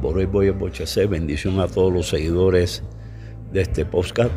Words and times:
Boris 0.00 0.30
Boy 0.30 0.52
bendición 1.08 1.60
a 1.60 1.68
todos 1.68 1.92
los 1.92 2.08
seguidores 2.08 2.82
de 3.52 3.62
este 3.62 3.84
podcast. 3.84 4.30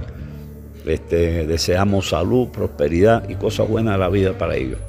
Este, 0.85 1.45
deseamos 1.45 2.09
salud, 2.09 2.49
prosperidad 2.49 3.27
y 3.29 3.35
cosas 3.35 3.67
buenas 3.67 3.95
a 3.95 3.97
la 3.97 4.09
vida 4.09 4.37
para 4.37 4.55
ellos. 4.55 4.79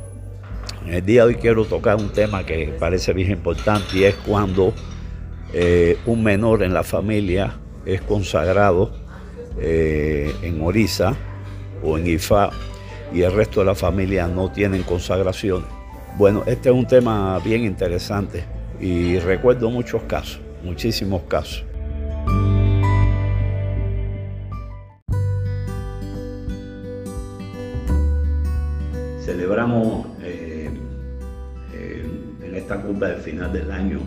El 0.87 1.05
día 1.05 1.23
de 1.23 1.29
hoy 1.29 1.35
quiero 1.35 1.65
tocar 1.65 1.97
un 1.97 2.11
tema 2.11 2.45
que 2.45 2.75
parece 2.79 3.13
bien 3.13 3.31
importante 3.31 3.99
y 3.99 4.05
es 4.05 4.15
cuando 4.15 4.73
eh, 5.53 5.99
un 6.07 6.23
menor 6.23 6.63
en 6.63 6.73
la 6.73 6.83
familia 6.83 7.55
es 7.85 8.01
consagrado 8.03 8.93
eh, 9.61 10.33
en 10.43 10.63
Orisa 10.63 11.15
o 11.83 11.99
en 11.99 12.07
Ifá 12.07 12.51
y 13.13 13.23
el 13.23 13.33
resto 13.33 13.61
de 13.61 13.67
la 13.67 13.75
familia 13.75 14.27
no 14.27 14.51
tienen 14.51 14.83
consagración. 14.83 15.65
Bueno, 16.17 16.45
este 16.47 16.69
es 16.71 16.75
un 16.75 16.87
tema 16.87 17.39
bien 17.45 17.65
interesante 17.65 18.45
y 18.81 19.19
recuerdo 19.19 19.71
muchos 19.71 20.03
casos, 20.05 20.41
muchísimos 20.63 21.23
casos. 21.23 21.65
Celebramos 29.25 30.07
eh, 30.23 30.71
en 32.43 32.55
esta 32.55 32.81
curva 32.83 33.09
del 33.09 33.21
final 33.21 33.53
del 33.53 33.71
año 33.71 34.01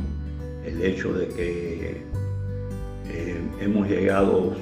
el 0.65 0.81
hecho 0.81 1.13
de 1.13 1.27
que 1.29 2.01
eh, 3.09 3.41
hemos 3.59 3.87
llegado 3.87 4.55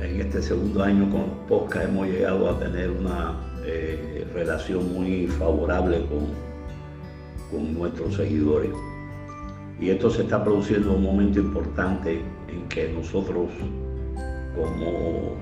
en 0.00 0.20
este 0.20 0.42
segundo 0.42 0.82
año 0.82 1.10
con 1.10 1.46
POSCA, 1.48 1.84
hemos 1.84 2.08
llegado 2.08 2.50
a 2.50 2.58
tener 2.58 2.90
una 2.90 3.34
eh, 3.64 4.26
relación 4.34 4.92
muy 4.92 5.26
favorable 5.26 6.04
con, 6.06 6.26
con 7.50 7.74
nuestros 7.74 8.14
seguidores. 8.16 8.70
Y 9.80 9.90
esto 9.90 10.08
se 10.10 10.22
está 10.22 10.42
produciendo 10.42 10.90
en 10.90 10.96
un 10.96 11.02
momento 11.02 11.40
importante 11.40 12.22
en 12.48 12.68
que 12.68 12.88
nosotros, 12.92 13.50
como 14.54 15.36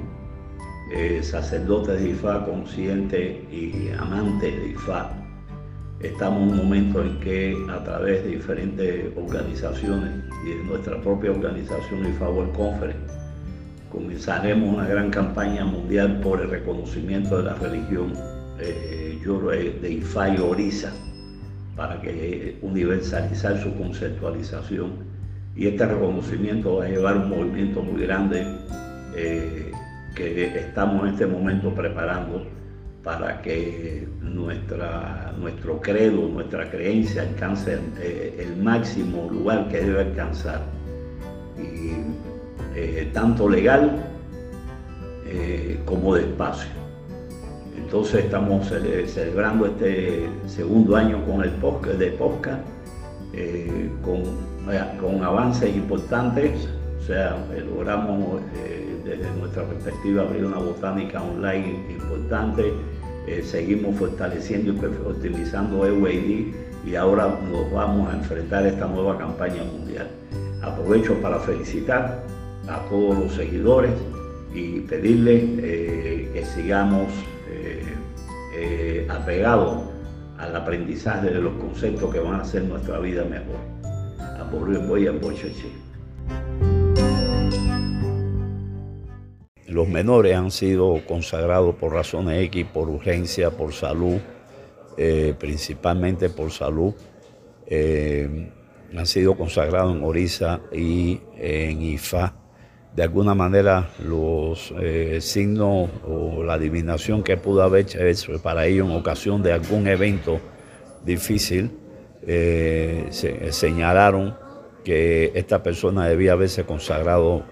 eh, 0.93 1.21
sacerdotes 1.23 2.01
de 2.01 2.11
IFA, 2.11 2.45
conscientes 2.45 3.37
y 3.53 3.91
amantes 3.97 4.55
de 4.57 4.71
IFA, 4.71 5.13
estamos 6.01 6.43
en 6.43 6.49
un 6.49 6.57
momento 6.57 7.03
en 7.03 7.21
que 7.21 7.57
a 7.71 7.85
través 7.85 8.25
de 8.25 8.31
diferentes 8.31 9.07
organizaciones 9.17 10.11
y 10.45 10.48
de 10.51 10.65
nuestra 10.65 11.01
propia 11.01 11.31
organización 11.31 12.07
IFA 12.07 12.29
World 12.29 12.57
Conference, 12.57 13.15
comenzaremos 13.93 14.75
una 14.75 14.89
gran 14.89 15.11
campaña 15.11 15.65
mundial 15.65 16.21
por 16.21 16.41
el 16.41 16.51
reconocimiento 16.51 17.39
de 17.39 17.45
la 17.45 17.55
religión 17.55 18.13
eh, 18.59 19.19
de 19.81 19.91
IFA 19.91 20.29
y 20.31 20.39
Orisa 20.39 20.93
para 21.77 22.00
que 22.00 22.58
universalizar 22.62 23.58
su 23.62 23.75
conceptualización. 23.75 24.92
Y 25.56 25.69
este 25.69 25.86
reconocimiento 25.86 26.77
va 26.77 26.84
a 26.84 26.89
llevar 26.89 27.17
un 27.17 27.28
movimiento 27.30 27.83
muy 27.83 28.03
grande 28.03 28.44
eh, 29.17 29.70
que 30.14 30.58
estamos 30.58 31.02
en 31.02 31.14
este 31.14 31.27
momento 31.27 31.75
preparando 31.75 32.47
para 33.02 33.42
que 33.42 34.08
nuestra, 34.20 35.34
nuestro 35.39 35.80
credo, 35.80 36.28
nuestra 36.28 36.70
creencia 36.70 37.22
alcance 37.22 37.78
eh, 38.00 38.47
el 38.47 38.56
máximo 38.62 39.28
lugar 39.30 39.69
que 39.69 39.80
debe 39.80 40.00
alcanzar, 40.02 40.62
eh, 42.77 43.11
tanto 43.12 43.48
legal 43.48 44.11
como 45.84 46.14
de 46.14 46.22
espacio. 46.22 46.84
Entonces 47.77 48.25
estamos 48.25 48.67
celebrando 48.67 49.67
este 49.67 50.28
segundo 50.47 50.97
año 50.97 51.25
con 51.27 51.42
el 51.42 51.50
podcast 51.50 51.98
de 51.98 52.11
podcast, 52.12 52.61
eh, 53.33 53.91
con, 54.03 54.22
con, 55.01 55.23
avances 55.24 55.74
importantes. 55.74 56.68
O 56.98 57.07
sea, 57.07 57.36
logramos 57.68 58.40
eh, 58.57 58.96
desde 59.05 59.30
nuestra 59.39 59.64
perspectiva 59.64 60.23
abrir 60.23 60.45
una 60.45 60.58
botánica 60.58 61.23
online 61.23 61.84
importante. 61.90 62.73
Eh, 63.27 63.42
seguimos 63.42 63.96
fortaleciendo 63.96 64.73
y 64.73 65.08
optimizando 65.08 65.86
EWID 65.86 66.55
y 66.86 66.95
ahora 66.96 67.39
nos 67.51 67.73
vamos 67.73 68.13
a 68.13 68.17
enfrentar 68.17 68.64
a 68.64 68.68
esta 68.68 68.86
nueva 68.86 69.18
campaña 69.18 69.63
mundial. 69.64 70.08
Aprovecho 70.63 71.14
para 71.20 71.39
felicitar 71.40 72.23
a 72.68 72.79
todos 72.89 73.18
los 73.18 73.34
seguidores 73.34 73.92
y 74.55 74.80
pedirles 74.80 75.42
que 75.61 76.45
sigamos 76.55 77.08
eh, 78.57 79.07
apegado 79.11 79.91
al 80.39 80.55
aprendizaje 80.55 81.31
de 81.31 81.41
los 81.41 81.55
conceptos 81.55 82.13
que 82.13 82.20
van 82.20 82.35
a 82.35 82.42
hacer 82.42 82.63
nuestra 82.63 82.98
vida 83.01 83.25
mejor. 83.25 83.57
A 84.20 84.45
voy 84.51 85.07
a 85.07 85.13
Los 89.67 89.89
menores 89.89 90.37
han 90.37 90.51
sido 90.53 91.01
consagrados 91.07 91.75
por 91.75 91.93
razones 91.93 92.45
X, 92.45 92.64
por 92.73 92.89
urgencia, 92.89 93.51
por 93.51 93.73
salud, 93.73 94.20
eh, 94.97 95.35
principalmente 95.39 96.31
por 96.31 96.53
salud. 96.53 96.95
Eh, 97.67 98.53
han 98.97 99.07
sido 99.07 99.37
consagrados 99.37 99.97
en 99.97 100.05
Orisa 100.05 100.61
y 100.73 101.20
en 101.37 101.83
Ifá 101.83 102.44
de 102.95 103.03
alguna 103.03 103.35
manera 103.35 103.91
los 104.07 104.73
eh, 104.81 105.19
signos 105.21 105.91
o 106.07 106.43
la 106.45 106.55
adivinación 106.55 107.23
que 107.23 107.37
pudo 107.37 107.63
haber 107.63 107.87
hecho 107.97 108.41
para 108.41 108.67
ellos 108.67 108.89
en 108.89 108.97
ocasión 108.97 109.43
de 109.43 109.53
algún 109.53 109.89
evento 109.89 110.41
difícil, 111.05 111.73
eh, 112.27 113.09
señalaron 113.51 114.37
que 114.85 115.33
esta 115.35 115.63
persona 115.63 116.07
debía 116.07 116.33
haberse 116.33 116.65
consagrado 116.65 117.45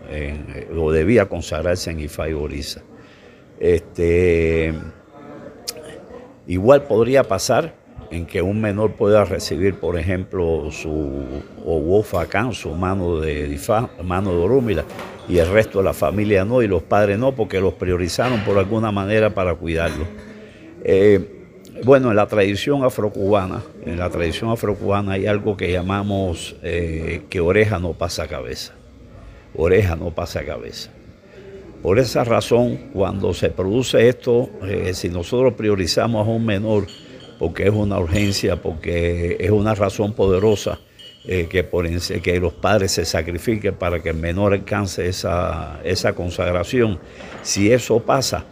o 0.77 0.93
debía 0.93 1.29
consagrarse 1.29 1.91
en 1.91 2.01
Ifá 2.01 2.29
y 2.29 2.35
Orisa. 2.35 2.83
Este, 3.59 4.75
igual 6.47 6.83
podría 6.83 7.25
pasar 7.25 7.75
en 8.11 8.27
que 8.27 8.43
un 8.43 8.61
menor 8.61 8.93
pueda 8.93 9.25
recibir, 9.25 9.77
por 9.77 9.99
ejemplo, 9.99 10.71
su 10.71 11.43
Owofacán, 11.65 12.53
su 12.53 12.71
mano 12.75 13.21
de 13.21 13.59
mano 14.03 14.33
de 14.33 14.37
Orúmila, 14.37 14.85
y 15.29 15.39
el 15.39 15.49
resto 15.49 15.79
de 15.79 15.85
la 15.85 15.93
familia 15.93 16.45
no, 16.45 16.63
y 16.63 16.69
los 16.69 16.83
padres 16.83 17.19
no, 17.19 17.33
porque 17.33 17.61
los 17.61 17.75
priorizaron 17.75 18.45
por 18.45 18.59
alguna 18.59 18.91
manera 18.91 19.31
para 19.31 19.55
cuidarlos. 19.55 20.07
Eh, 20.85 21.41
bueno, 21.85 22.11
en 22.11 22.17
la 22.17 22.27
tradición 22.27 22.85
afrocubana, 22.85 23.63
en 23.85 23.99
la 23.99 24.11
tradición 24.11 24.51
afrocubana 24.51 25.13
hay 25.13 25.27
algo 25.27 25.57
que 25.57 25.73
llamamos 25.73 26.57
eh, 26.63 27.23
que 27.29 27.41
oreja 27.41 27.79
no 27.79 27.93
pasa 27.93 28.29
cabeza. 28.29 28.75
Oreja 29.55 29.97
no 29.97 30.11
pasa 30.11 30.45
cabeza. 30.45 30.91
Por 31.83 31.99
esa 31.99 32.23
razón, 32.23 32.77
cuando 32.93 33.35
se 33.35 33.51
produce 33.51 34.09
esto, 34.09 34.51
eh, 34.63 34.93
si 34.95 35.09
nosotros 35.09 35.55
priorizamos 35.55 36.27
a 36.27 36.31
un 36.31 36.47
menor, 36.47 36.87
porque 37.41 37.65
es 37.65 37.73
una 37.73 37.99
urgencia, 37.99 38.63
porque 38.63 39.37
es 39.41 39.51
una 39.51 39.75
razón 39.75 40.13
poderosa, 40.13 40.79
eh, 41.25 41.47
que, 41.49 42.41
los 42.41 42.53
padres 42.55 42.93
se 42.93 43.05
sacrifiquen 43.05 43.75
para 43.75 44.03
que 44.03 44.09
el 44.09 44.17
menor 44.17 44.53
alcance 44.53 45.09
esa, 45.09 45.81
esa 45.85 46.15
consagración. 46.15 46.99
Si 47.43 47.73
eso 47.73 48.01
pasa, 48.01 48.45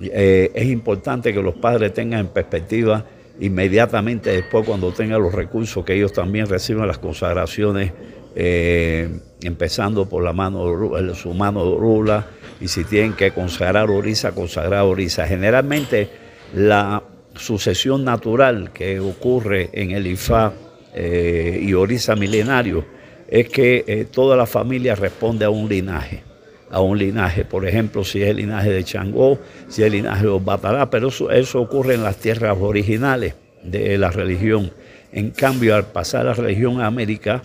eh, 0.00 0.50
es 0.54 0.66
importante 0.66 1.32
que 1.32 1.42
los 1.42 1.54
padres 1.54 1.94
tengan 1.94 2.20
en 2.20 2.28
perspectiva 2.28 3.04
inmediatamente 3.40 4.30
después, 4.30 4.66
cuando 4.66 4.92
tengan 4.92 5.22
los 5.22 5.32
recursos, 5.32 5.82
que 5.84 5.94
ellos 5.94 6.12
también 6.12 6.46
reciban 6.46 6.86
las 6.86 6.98
consagraciones, 6.98 7.92
eh, 8.36 9.08
empezando 9.42 10.06
por 10.06 10.22
la 10.22 10.34
mano, 10.34 11.14
su 11.14 11.32
mano 11.32 11.76
rula, 11.76 12.26
y 12.60 12.68
si 12.68 12.84
tienen 12.84 13.14
que 13.14 13.30
consagrar 13.30 13.90
orisa, 13.90 14.32
consagrar 14.32 14.82
orisa. 14.82 15.26
Generalmente 15.26 16.10
la 16.54 17.02
sucesión 17.34 18.04
natural 18.04 18.72
que 18.72 19.00
ocurre 19.00 19.70
en 19.72 19.92
el 19.92 20.06
IFA 20.06 20.52
eh, 20.94 21.60
y 21.62 21.72
Orisa 21.74 22.16
milenario, 22.16 22.84
es 23.28 23.48
que 23.48 23.84
eh, 23.86 24.06
toda 24.10 24.36
la 24.36 24.46
familia 24.46 24.96
responde 24.96 25.44
a 25.44 25.50
un 25.50 25.68
linaje, 25.68 26.22
a 26.68 26.80
un 26.80 26.98
linaje, 26.98 27.44
por 27.44 27.66
ejemplo, 27.66 28.04
si 28.04 28.22
es 28.22 28.30
el 28.30 28.38
linaje 28.38 28.70
de 28.70 28.82
Changó, 28.82 29.38
si 29.68 29.82
es 29.82 29.86
el 29.86 29.92
linaje 29.92 30.26
de 30.26 30.38
Batará, 30.40 30.90
pero 30.90 31.08
eso, 31.08 31.60
ocurre 31.60 31.94
en 31.94 32.02
las 32.02 32.16
tierras 32.16 32.56
originales 32.60 33.34
de 33.62 33.96
la 33.98 34.10
religión. 34.10 34.72
En 35.12 35.30
cambio, 35.30 35.76
al 35.76 35.86
pasar 35.86 36.24
la 36.24 36.34
religión 36.34 36.80
a 36.80 36.86
América, 36.86 37.42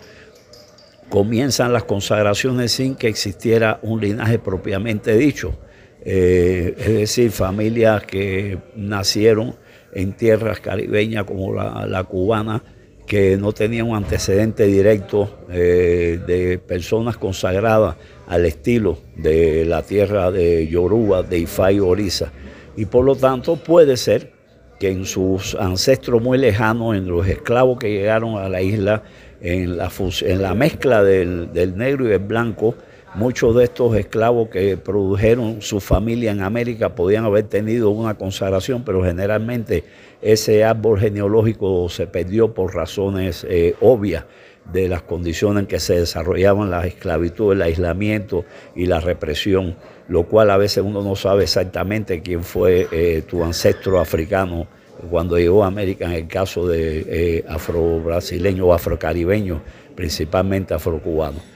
comienzan 1.08 1.72
las 1.72 1.84
consagraciones 1.84 2.72
sin 2.72 2.96
que 2.96 3.06
existiera 3.06 3.78
un 3.82 4.00
linaje 4.00 4.40
propiamente 4.40 5.16
dicho. 5.16 5.56
Eh, 6.04 6.74
es 6.78 6.94
decir, 6.94 7.30
familias 7.30 8.04
que 8.04 8.58
nacieron 8.76 9.56
en 9.92 10.12
tierras 10.12 10.60
caribeñas 10.60 11.24
como 11.24 11.54
la 11.54 12.04
cubana, 12.04 12.62
que 13.06 13.36
no 13.36 13.52
tenía 13.52 13.84
un 13.84 13.96
antecedente 13.96 14.66
directo 14.66 15.30
eh, 15.48 16.20
de 16.26 16.58
personas 16.58 17.16
consagradas 17.16 17.96
al 18.26 18.44
estilo 18.44 18.98
de 19.16 19.64
la 19.64 19.82
tierra 19.82 20.30
de 20.30 20.66
Yoruba, 20.66 21.22
de 21.22 21.38
Ifá 21.38 21.70
y 21.70 21.78
Orisa. 21.78 22.32
Y 22.76 22.86
por 22.86 23.04
lo 23.04 23.14
tanto 23.14 23.56
puede 23.56 23.96
ser 23.96 24.32
que 24.80 24.90
en 24.90 25.06
sus 25.06 25.54
ancestros 25.54 26.20
muy 26.20 26.36
lejanos, 26.36 26.96
en 26.96 27.06
los 27.06 27.26
esclavos 27.26 27.78
que 27.78 27.90
llegaron 27.90 28.36
a 28.36 28.48
la 28.48 28.60
isla, 28.60 29.02
en 29.40 29.76
la, 29.76 29.90
en 30.22 30.42
la 30.42 30.54
mezcla 30.54 31.02
del, 31.02 31.52
del 31.52 31.76
negro 31.76 32.08
y 32.08 32.12
el 32.12 32.18
blanco, 32.18 32.74
muchos 33.16 33.56
de 33.56 33.64
estos 33.64 33.96
esclavos 33.96 34.50
que 34.50 34.76
produjeron 34.76 35.62
su 35.62 35.80
familia 35.80 36.32
en 36.32 36.42
América 36.42 36.94
podían 36.94 37.24
haber 37.24 37.44
tenido 37.44 37.88
una 37.88 38.14
consagración, 38.14 38.84
pero 38.84 39.02
generalmente 39.02 39.84
ese 40.20 40.64
árbol 40.64 41.00
genealógico 41.00 41.88
se 41.88 42.06
perdió 42.06 42.52
por 42.52 42.74
razones 42.74 43.46
eh, 43.48 43.74
obvias 43.80 44.26
de 44.70 44.88
las 44.88 45.00
condiciones 45.02 45.62
en 45.62 45.66
que 45.66 45.80
se 45.80 45.98
desarrollaban 45.98 46.70
la 46.70 46.86
esclavitud, 46.86 47.52
el 47.52 47.62
aislamiento 47.62 48.44
y 48.74 48.84
la 48.84 49.00
represión, 49.00 49.76
lo 50.08 50.24
cual 50.24 50.50
a 50.50 50.58
veces 50.58 50.84
uno 50.84 51.02
no 51.02 51.16
sabe 51.16 51.44
exactamente 51.44 52.20
quién 52.20 52.44
fue 52.44 52.86
eh, 52.92 53.22
tu 53.26 53.42
ancestro 53.42 53.98
africano 53.98 54.66
cuando 55.08 55.38
llegó 55.38 55.64
a 55.64 55.68
América, 55.68 56.04
en 56.06 56.12
el 56.12 56.26
caso 56.26 56.66
de 56.66 57.04
eh, 57.08 57.44
afro-brasileño 57.48 58.66
o 58.66 58.74
afrocaribeño, 58.74 59.62
principalmente 59.94 60.74
afrocubano. 60.74 61.55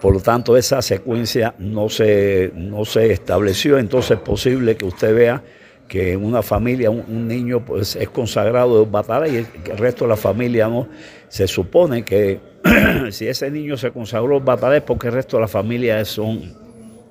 Por 0.00 0.14
lo 0.14 0.20
tanto, 0.20 0.56
esa 0.56 0.82
secuencia 0.82 1.54
no 1.58 1.88
se, 1.88 2.52
no 2.54 2.84
se 2.84 3.12
estableció, 3.12 3.78
entonces 3.78 4.12
es 4.12 4.20
posible 4.20 4.76
que 4.76 4.84
usted 4.84 5.14
vea 5.14 5.42
que 5.88 6.12
en 6.12 6.24
una 6.24 6.42
familia 6.42 6.90
un, 6.90 7.28
niño 7.28 7.64
pues, 7.64 7.96
es 7.96 8.08
consagrado 8.08 8.84
de 8.84 8.90
batalla 8.90 9.28
y 9.28 9.36
el, 9.36 9.78
resto 9.78 10.04
de 10.04 10.10
la 10.10 10.16
familia 10.16 10.68
no. 10.68 10.88
Se 11.28 11.46
supone 11.46 12.04
que 12.04 12.40
si 13.10 13.26
ese 13.26 13.50
niño 13.50 13.76
se 13.76 13.90
consagró 13.90 14.40
batalla 14.40 14.78
es 14.78 14.82
porque 14.82 15.08
el 15.08 15.14
resto 15.14 15.36
de 15.36 15.42
la 15.42 15.48
familia 15.48 16.04
son, 16.04 16.54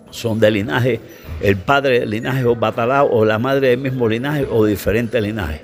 son 0.09 0.39
de 0.39 0.51
linaje, 0.51 0.99
el 1.41 1.57
padre 1.57 2.01
del 2.01 2.09
linaje 2.09 2.45
o 2.45 2.55
batalá 2.55 3.03
o 3.03 3.25
la 3.25 3.39
madre 3.39 3.69
del 3.69 3.79
mismo 3.79 4.07
linaje 4.07 4.45
o 4.49 4.65
diferente 4.65 5.21
linaje. 5.21 5.61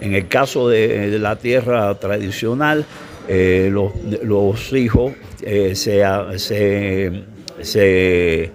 En 0.00 0.14
el 0.14 0.28
caso 0.28 0.68
de, 0.68 1.18
la 1.18 1.36
tierra 1.36 1.92
tradicional, 1.96 2.84
eh, 3.28 3.70
los, 3.70 4.72
hijos 4.72 5.12
eh, 5.42 5.74
se, 5.74 6.02
se 7.62 8.50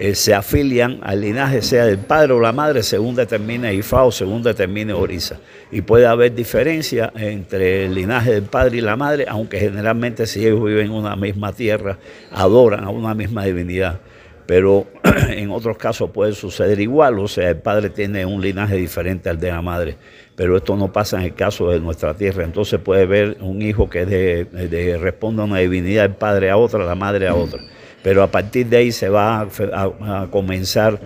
eh, 0.00 0.14
se 0.14 0.32
afilian 0.32 0.98
al 1.02 1.20
linaje, 1.20 1.60
sea 1.60 1.84
del 1.84 1.98
padre 1.98 2.32
o 2.32 2.40
la 2.40 2.52
madre, 2.52 2.82
según 2.82 3.14
determine 3.14 3.74
IFA 3.74 4.04
o 4.04 4.10
según 4.10 4.42
determine 4.42 4.94
Orisa. 4.94 5.38
Y 5.70 5.82
puede 5.82 6.06
haber 6.06 6.34
diferencia 6.34 7.12
entre 7.14 7.84
el 7.84 7.94
linaje 7.94 8.32
del 8.32 8.44
padre 8.44 8.78
y 8.78 8.80
la 8.80 8.96
madre, 8.96 9.26
aunque 9.28 9.60
generalmente 9.60 10.26
si 10.26 10.46
ellos 10.46 10.64
viven 10.64 10.86
en 10.86 10.92
una 10.92 11.16
misma 11.16 11.52
tierra, 11.52 11.98
adoran 12.30 12.84
a 12.84 12.88
una 12.88 13.12
misma 13.12 13.44
divinidad. 13.44 14.00
Pero 14.46 14.86
en 15.28 15.50
otros 15.50 15.76
casos 15.76 16.08
puede 16.12 16.32
suceder 16.32 16.80
igual, 16.80 17.18
o 17.18 17.28
sea, 17.28 17.50
el 17.50 17.58
padre 17.58 17.90
tiene 17.90 18.24
un 18.24 18.40
linaje 18.40 18.76
diferente 18.76 19.28
al 19.28 19.38
de 19.38 19.50
la 19.50 19.60
madre. 19.60 19.98
Pero 20.40 20.56
esto 20.56 20.74
no 20.74 20.90
pasa 20.90 21.18
en 21.18 21.24
el 21.24 21.34
caso 21.34 21.68
de 21.68 21.80
nuestra 21.80 22.14
tierra. 22.14 22.44
Entonces 22.44 22.80
puede 22.80 23.02
haber 23.02 23.36
un 23.42 23.60
hijo 23.60 23.90
que 23.90 24.06
de, 24.06 24.98
responde 24.98 25.42
a 25.42 25.44
una 25.44 25.58
divinidad, 25.58 26.06
el 26.06 26.14
padre 26.14 26.48
a 26.48 26.56
otra, 26.56 26.82
la 26.82 26.94
madre 26.94 27.28
a 27.28 27.34
otra 27.34 27.60
pero 28.02 28.22
a 28.22 28.30
partir 28.30 28.66
de 28.66 28.78
ahí 28.78 28.92
se 28.92 29.08
va 29.08 29.40
a, 29.42 30.28
comenzar 30.30 31.00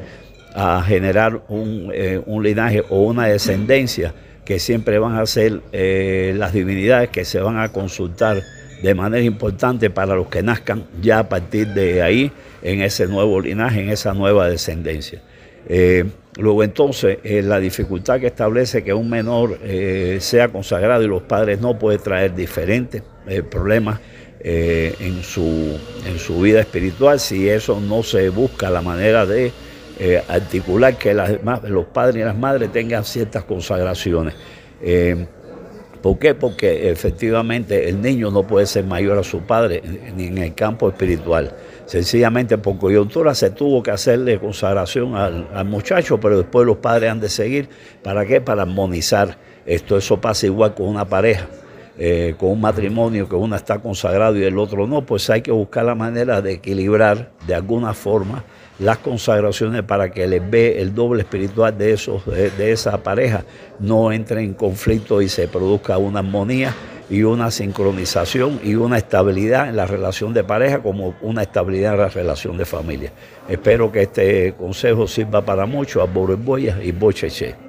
a 0.54 0.82
generar 0.86 1.42
eh, 1.92 2.20
un, 2.24 2.42
linaje 2.42 2.84
o 2.88 3.02
una 3.02 3.26
descendencia 3.26 4.14
que 4.44 4.58
siempre 4.58 4.98
van 4.98 5.16
a 5.16 5.26
ser 5.26 5.60
eh, 5.72 6.34
las 6.36 6.52
divinidades 6.52 7.08
que 7.08 7.24
se 7.24 7.40
van 7.40 7.58
a 7.58 7.70
consultar 7.70 8.42
de 8.82 8.94
manera 8.94 9.24
importante 9.24 9.90
para 9.90 10.14
los 10.14 10.28
que 10.28 10.42
nazcan 10.42 10.84
ya 11.00 11.20
a 11.20 11.28
partir 11.28 11.68
de 11.68 12.02
ahí 12.02 12.30
en 12.62 12.82
ese 12.82 13.06
nuevo 13.06 13.40
linaje, 13.40 13.80
en 13.80 13.88
esa 13.88 14.14
nueva 14.14 14.48
descendencia. 14.48 15.22
Eh, 15.68 16.04
luego 16.36 16.64
entonces 16.64 17.18
la 17.24 17.60
dificultad 17.60 18.20
que 18.20 18.26
establece 18.26 18.82
que 18.82 18.92
un 18.92 19.08
menor 19.08 19.58
sea 20.18 20.48
consagrado 20.48 21.02
y 21.04 21.06
los 21.06 21.22
padres 21.22 21.60
no 21.60 21.78
puede 21.78 21.98
traer 21.98 22.34
diferentes 22.34 23.02
problemas 23.50 24.00
eh, 24.46 24.94
en, 25.00 25.22
su, 25.22 25.80
en 26.06 26.18
su 26.18 26.38
vida 26.38 26.60
espiritual 26.60 27.18
si 27.18 27.48
eso 27.48 27.80
no 27.80 28.02
se 28.02 28.28
busca 28.28 28.68
la 28.68 28.82
manera 28.82 29.24
de 29.24 29.50
eh, 29.98 30.22
articular 30.28 30.98
que 30.98 31.14
los 31.14 31.86
padres 31.86 32.16
y 32.16 32.24
las 32.26 32.36
madres 32.36 32.70
tengan 32.70 33.06
ciertas 33.06 33.44
consagraciones. 33.44 34.34
¿Por 36.04 36.18
qué? 36.18 36.34
Porque 36.34 36.90
efectivamente 36.90 37.88
el 37.88 38.02
niño 38.02 38.30
no 38.30 38.46
puede 38.46 38.66
ser 38.66 38.84
mayor 38.84 39.16
a 39.16 39.22
su 39.22 39.40
padre 39.40 39.82
ni 40.14 40.26
en 40.26 40.36
el 40.36 40.54
campo 40.54 40.90
espiritual. 40.90 41.56
Sencillamente 41.86 42.58
por 42.58 42.76
coyuntura 42.76 43.34
se 43.34 43.48
tuvo 43.48 43.82
que 43.82 43.90
hacerle 43.90 44.38
consagración 44.38 45.16
al, 45.16 45.48
al, 45.54 45.64
muchacho, 45.64 46.20
pero 46.20 46.36
después 46.36 46.66
los 46.66 46.76
padres 46.76 47.10
han 47.10 47.20
de 47.20 47.30
seguir. 47.30 47.70
¿Para 48.02 48.26
qué? 48.26 48.42
Para 48.42 48.64
armonizar 48.64 49.38
esto. 49.64 49.96
Eso 49.96 50.20
pasa 50.20 50.44
igual 50.44 50.74
con 50.74 50.88
una 50.88 51.06
pareja. 51.06 51.46
Eh, 51.96 52.34
con 52.36 52.50
un 52.50 52.60
matrimonio 52.60 53.26
que 53.26 53.36
uno 53.36 53.56
está 53.56 53.78
consagrado 53.78 54.36
y 54.36 54.42
el 54.42 54.58
otro 54.58 54.86
no, 54.86 55.06
pues 55.06 55.30
hay 55.30 55.40
que 55.40 55.52
buscar 55.52 55.86
la 55.86 55.94
manera 55.94 56.42
de 56.42 56.52
equilibrar 56.52 57.30
de 57.46 57.54
alguna 57.54 57.94
forma 57.94 58.44
las 58.78 58.98
consagraciones 58.98 59.82
para 59.82 60.10
que 60.10 60.24
el 60.24 60.40
ve 60.40 60.80
el 60.80 60.94
doble 60.94 61.22
espiritual 61.22 61.76
de, 61.76 61.92
esos, 61.92 62.24
de, 62.26 62.72
esa 62.72 63.02
pareja 63.02 63.44
no 63.78 64.12
entre 64.12 64.42
en 64.42 64.54
conflicto 64.54 65.22
y 65.22 65.28
se 65.28 65.48
produzca 65.48 65.98
una 65.98 66.20
armonía 66.20 66.74
y 67.08 67.22
una 67.22 67.50
sincronización 67.50 68.60
y 68.64 68.74
una 68.74 68.98
estabilidad 68.98 69.68
en 69.68 69.76
la 69.76 69.86
relación 69.86 70.32
de 70.32 70.42
pareja 70.42 70.82
como 70.82 71.14
una 71.20 71.42
estabilidad 71.42 71.94
en 71.94 72.00
la 72.00 72.08
relación 72.08 72.56
de 72.56 72.64
familia. 72.64 73.12
Espero 73.48 73.92
que 73.92 74.02
este 74.02 74.54
consejo 74.54 75.06
sirva 75.06 75.44
para 75.44 75.66
mucho 75.66 76.00
a 76.00 76.06
Boris 76.06 76.42
Boya 76.42 76.82
y 76.82 76.92
Bocheche. 76.92 77.63